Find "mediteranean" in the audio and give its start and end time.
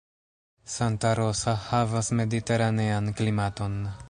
2.21-3.13